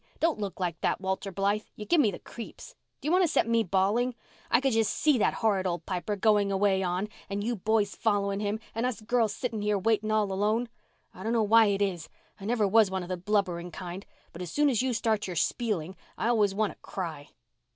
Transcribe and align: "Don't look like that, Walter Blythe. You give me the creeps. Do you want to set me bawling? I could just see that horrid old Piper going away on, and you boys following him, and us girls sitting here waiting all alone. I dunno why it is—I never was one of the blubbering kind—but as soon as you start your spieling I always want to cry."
"Don't 0.19 0.39
look 0.39 0.59
like 0.59 0.81
that, 0.81 0.99
Walter 0.99 1.31
Blythe. 1.31 1.61
You 1.75 1.85
give 1.85 2.01
me 2.01 2.09
the 2.09 2.17
creeps. 2.17 2.73
Do 3.01 3.07
you 3.07 3.11
want 3.11 3.23
to 3.23 3.27
set 3.27 3.47
me 3.47 3.61
bawling? 3.61 4.15
I 4.49 4.59
could 4.59 4.73
just 4.73 4.91
see 4.91 5.19
that 5.19 5.35
horrid 5.35 5.67
old 5.67 5.85
Piper 5.85 6.15
going 6.15 6.51
away 6.51 6.81
on, 6.81 7.07
and 7.29 7.43
you 7.43 7.55
boys 7.55 7.95
following 7.95 8.39
him, 8.39 8.59
and 8.73 8.87
us 8.87 9.01
girls 9.01 9.31
sitting 9.31 9.61
here 9.61 9.77
waiting 9.77 10.09
all 10.11 10.31
alone. 10.33 10.69
I 11.13 11.21
dunno 11.21 11.43
why 11.43 11.65
it 11.67 11.83
is—I 11.83 12.45
never 12.45 12.67
was 12.67 12.89
one 12.89 13.03
of 13.03 13.09
the 13.09 13.15
blubbering 13.15 13.69
kind—but 13.69 14.41
as 14.41 14.49
soon 14.51 14.71
as 14.71 14.81
you 14.81 14.91
start 14.93 15.27
your 15.27 15.35
spieling 15.35 15.95
I 16.17 16.29
always 16.29 16.55
want 16.55 16.73
to 16.73 16.79
cry." 16.81 17.29